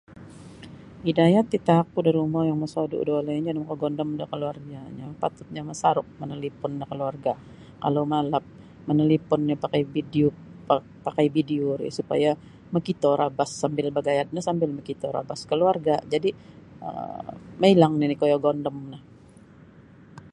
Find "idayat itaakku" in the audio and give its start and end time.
1.11-1.97